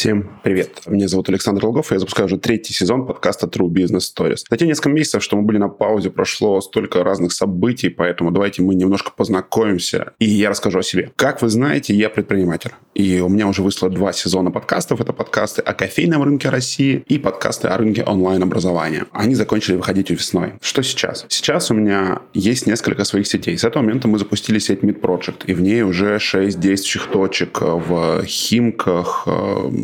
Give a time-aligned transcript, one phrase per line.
[0.00, 0.80] Всем привет.
[0.86, 4.44] Меня зовут Александр Логов, и я запускаю уже третий сезон подкаста True Business Stories.
[4.48, 8.62] За те несколько месяцев, что мы были на паузе, прошло столько разных событий, поэтому давайте
[8.62, 11.12] мы немножко познакомимся, и я расскажу о себе.
[11.16, 15.02] Как вы знаете, я предприниматель, и у меня уже вышло два сезона подкастов.
[15.02, 19.04] Это подкасты о кофейном рынке России и подкасты о рынке онлайн-образования.
[19.12, 20.54] Они закончили выходить весной.
[20.62, 21.26] Что сейчас?
[21.28, 23.58] Сейчас у меня есть несколько своих сетей.
[23.58, 27.60] С этого момента мы запустили сеть Mid Project, и в ней уже шесть действующих точек
[27.60, 29.28] в Химках,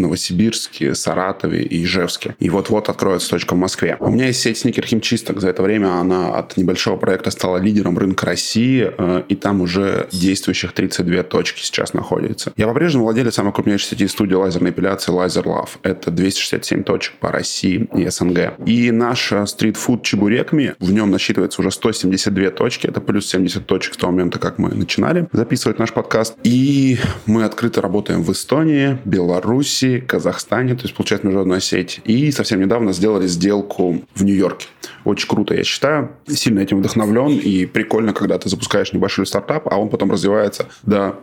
[0.00, 2.34] Новосибирске, Саратове и Ижевске.
[2.38, 3.96] И вот-вот откроется точка в Москве.
[4.00, 5.40] У меня есть сеть сникер химчисток.
[5.40, 10.08] За это время она от небольшого проекта стала лидером рынка России, э, и там уже
[10.12, 12.52] действующих 32 точки сейчас находится.
[12.56, 15.70] Я по-прежнему владелец самой крупнейшей сети студии лазерной эпиляции Laser Love.
[15.82, 18.54] Это 267 точек по России и СНГ.
[18.66, 22.86] И наш стритфуд Чебурекми, в нем насчитывается уже 172 точки.
[22.86, 26.34] Это плюс 70 точек с того момента, как мы начинали записывать наш подкаст.
[26.42, 32.00] И мы открыто работаем в Эстонии, Беларуси, Беларуси, Казахстане, то есть получается международная сеть.
[32.04, 34.66] И совсем недавно сделали сделку в Нью-Йорке.
[35.04, 36.10] Очень круто, я считаю.
[36.28, 37.38] Сильно этим вдохновлен.
[37.38, 41.16] И прикольно, когда ты запускаешь небольшой стартап, а он потом развивается до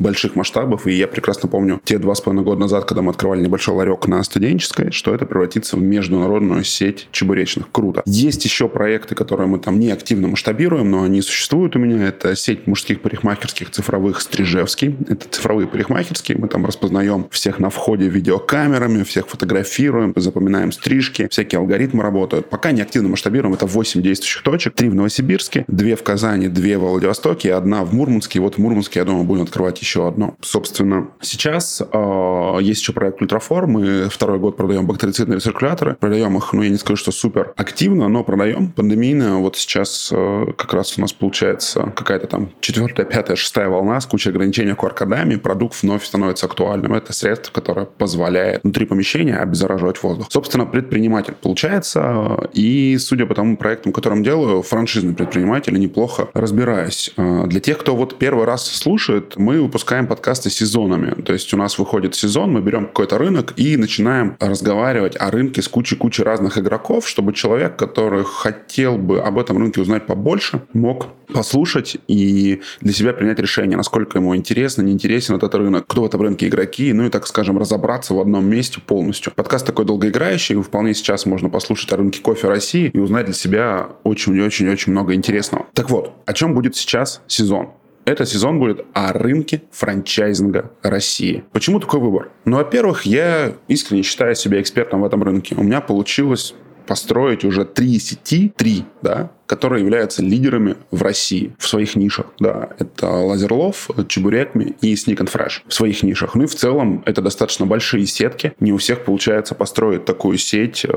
[0.00, 0.86] больших масштабов.
[0.86, 4.08] И я прекрасно помню те два с половиной года назад, когда мы открывали небольшой ларек
[4.08, 7.70] на студенческой, что это превратится в международную сеть чебуречных.
[7.70, 8.02] Круто.
[8.06, 12.08] Есть еще проекты, которые мы там не активно масштабируем, но они существуют у меня.
[12.08, 14.96] Это сеть мужских парикмахерских цифровых Стрижевский.
[15.08, 16.38] Это цифровые парикмахерские.
[16.38, 22.48] Мы там распознаем всех на входе видеокамерами, всех фотографируем, запоминаем стрижки, всякие алгоритмы работают.
[22.48, 23.54] Пока не активно масштабируем.
[23.54, 24.74] Это 8 действующих точек.
[24.74, 28.38] Три в Новосибирске, две в Казани, две в Владивостоке, одна в Мурманске.
[28.38, 30.36] И вот в Мурманске, я думаю, будем открывать еще еще одно.
[30.40, 33.66] Собственно, сейчас э, есть еще проект Ультрафор.
[33.66, 35.96] Мы второй год продаем бактерицидные рециркуляторы.
[35.96, 38.68] Продаем их, ну, я не скажу, что супер активно, но продаем.
[38.68, 39.40] Пандемийно.
[39.40, 44.06] Вот сейчас э, как раз у нас получается какая-то там четвертая, пятая, шестая волна с
[44.06, 45.36] кучей ограничений QR-кодами.
[45.36, 46.94] Продукт вновь становится актуальным.
[46.94, 50.28] Это средство, которое позволяет внутри помещения обеззараживать воздух.
[50.30, 52.48] Собственно, предприниматель получается.
[52.52, 57.12] И судя по тому проектам, которым делаю, франшизный предприниматель, неплохо разбираюсь.
[57.16, 61.22] Э, для тех, кто вот первый раз слушает, мы выпускаем выпускаем подкасты сезонами.
[61.22, 65.62] То есть у нас выходит сезон, мы берем какой-то рынок и начинаем разговаривать о рынке
[65.62, 71.06] с кучей-кучей разных игроков, чтобы человек, который хотел бы об этом рынке узнать побольше, мог
[71.32, 76.20] послушать и для себя принять решение, насколько ему интересно, неинтересен этот рынок, кто в этом
[76.20, 79.32] рынке игроки, ну и, так скажем, разобраться в одном месте полностью.
[79.34, 83.88] Подкаст такой долгоиграющий, вполне сейчас можно послушать о рынке кофе России и узнать для себя
[84.04, 85.66] очень-очень-очень много интересного.
[85.72, 87.70] Так вот, о чем будет сейчас сезон?
[88.10, 91.44] Этот сезон будет о рынке франчайзинга России.
[91.52, 92.32] Почему такой выбор?
[92.44, 95.54] Ну, во-первых, я искренне считаю себя экспертом в этом рынке.
[95.56, 96.52] У меня получилось
[96.88, 102.26] построить уже три сети, три, да, которые являются лидерами в России в своих нишах.
[102.38, 106.36] Да, это Лазерлов, Чебурекми и Sneak and Fresh в своих нишах.
[106.36, 108.52] Ну и в целом это достаточно большие сетки.
[108.60, 110.90] Не у всех получается построить такую сеть, э,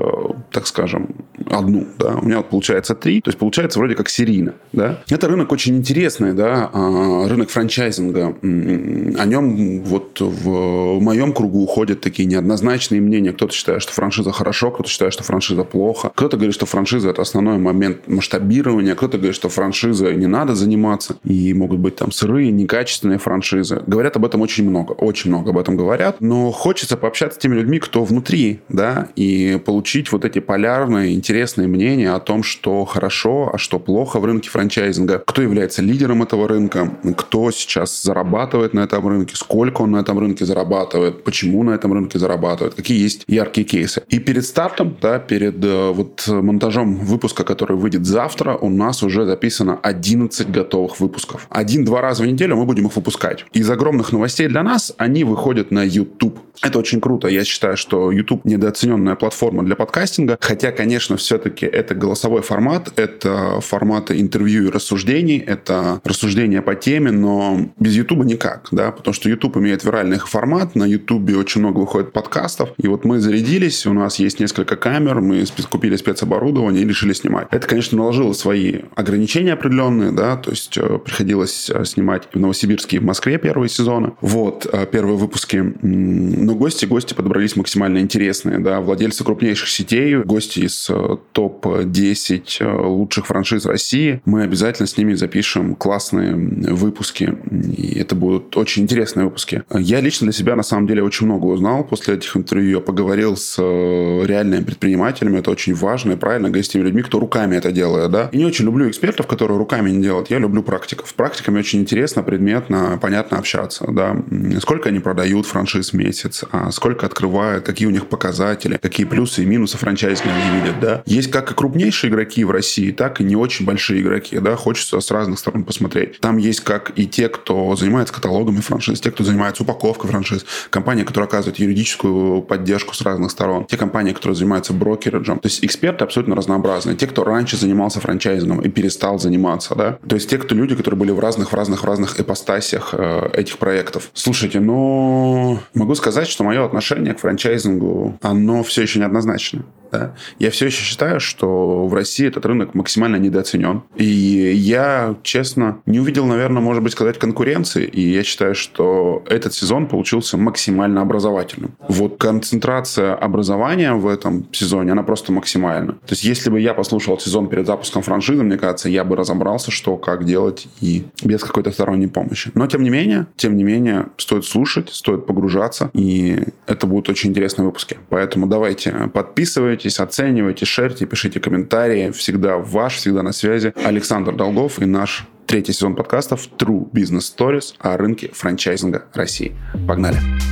[0.52, 1.16] так скажем,
[1.50, 1.88] одну.
[1.98, 2.18] Да.
[2.22, 4.54] У меня вот получается три, то есть получается вроде как серийно.
[4.72, 5.02] Да.
[5.10, 8.36] Это рынок очень интересный, да, а, рынок франчайзинга.
[8.40, 13.34] О нем вот в моем кругу уходят такие неоднозначные мнения.
[13.34, 16.12] Кто-то считает, что франшиза хорошо, кто-то считает, что франшиза плохо.
[16.14, 18.96] Кто-то говорит, что франшиза это основной момент масштабирования масштабирования.
[18.96, 21.16] Кто-то говорит, что франшизой не надо заниматься.
[21.24, 23.82] И могут быть там сырые, некачественные франшизы.
[23.88, 24.92] Говорят об этом очень много.
[24.94, 26.22] Очень много об этом говорят.
[26.22, 31.68] Но хочется пообщаться с теми людьми, кто внутри, да, и получить вот эти полярные, интересные
[31.68, 35.24] мнения о том, что хорошо, а что плохо в рынке франчайзинга.
[35.26, 40.20] Кто является лидером этого рынка, кто сейчас зарабатывает на этом рынке, сколько он на этом
[40.20, 44.04] рынке зарабатывает, почему на этом рынке зарабатывает, какие есть яркие кейсы.
[44.10, 49.04] И перед стартом, да, перед э, вот монтажом выпуска, который выйдет завтра, завтра у нас
[49.04, 51.46] уже записано 11 готовых выпусков.
[51.50, 53.46] Один-два раза в неделю мы будем их выпускать.
[53.54, 56.40] Из огромных новостей для нас они выходят на YouTube.
[56.64, 57.28] Это очень круто.
[57.28, 60.38] Я считаю, что YouTube недооцененная платформа для подкастинга.
[60.40, 67.12] Хотя, конечно, все-таки это голосовой формат, это форматы интервью и рассуждений, это рассуждения по теме,
[67.12, 71.80] но без YouTube никак, да, потому что YouTube имеет виральный формат, на YouTube очень много
[71.80, 76.88] выходит подкастов, и вот мы зарядились, у нас есть несколько камер, мы купили спецоборудование и
[76.88, 77.48] решили снимать.
[77.52, 82.40] Это, конечно, наложило наложила свои ограничения определенные, да, то есть э, приходилось э, снимать в
[82.40, 85.74] Новосибирске и в Москве первые сезоны, вот, э, первые выпуски.
[85.82, 90.90] Но гости, гости подобрались максимально интересные, да, владельцы крупнейших сетей, гости из
[91.34, 94.22] топ-10 лучших франшиз России.
[94.26, 99.64] Мы обязательно с ними запишем классные выпуски, и это будут очень интересные выпуски.
[99.74, 102.78] Я лично для себя, на самом деле, очень много узнал после этих интервью.
[102.78, 107.56] Я поговорил с реальными предпринимателями, это очень важно и правильно, с теми людьми, кто руками
[107.56, 108.30] это делает, да.
[108.32, 110.30] И не очень люблю экспертов, которые руками не делают.
[110.30, 111.14] Я люблю практиков.
[111.14, 114.16] Практиками очень интересно, предметно, понятно общаться, да.
[114.62, 119.44] Сколько они продают франшиз в месяц, а сколько открывают, какие у них показатели, какие плюсы
[119.44, 121.04] и минусы франчайзинга они видят, да.
[121.06, 124.56] Есть как и крупнейшие игроки в России, так и не очень большие игроки, да.
[124.56, 126.20] Хочется с разных сторон посмотреть.
[126.20, 131.04] Там есть как и те, кто занимается каталогами франшиз, те, кто занимается упаковкой франшиз, компании,
[131.04, 135.40] которые оказывают юридическую поддержку с разных сторон, те компании, которые занимаются брокериджем.
[135.40, 136.96] То есть эксперты абсолютно разнообразные.
[136.96, 139.98] Те, кто раньше занимался франчайзингом и перестал заниматься, да.
[140.08, 143.30] То есть те, кто люди, которые были в разных, в разных, в разных ипостасях э,
[143.34, 144.10] этих проектов.
[144.14, 149.64] Слушайте, ну, могу сказать, что мое отношение к франчайзингу, оно все еще неоднозначно.
[149.94, 150.16] Да?
[150.40, 153.84] Я все еще считаю, что в России этот рынок максимально недооценен.
[153.96, 157.86] И я, честно, не увидел, наверное, может быть, сказать, конкуренции.
[157.86, 161.76] И я считаю, что этот сезон получился максимально образовательным.
[161.88, 165.94] Вот концентрация образования в этом сезоне, она просто максимальна.
[165.94, 169.72] То есть, если бы я послушал сезон перед запуском франшизы, мне кажется, я бы разобрался,
[169.72, 172.52] что, как делать, и без какой-то сторонней помощи.
[172.54, 177.30] Но, тем не менее, тем не менее, стоит слушать, стоит погружаться, и это будут очень
[177.30, 177.98] интересные выпуски.
[178.10, 182.12] Поэтому давайте подписывайтесь, Подписывайтесь, оценивайте, шерьте, пишите комментарии.
[182.12, 183.74] Всегда ваш, всегда на связи.
[183.84, 189.56] Александр Долгов и наш третий сезон подкастов True Business Stories о рынке франчайзинга России.
[189.88, 190.43] Погнали!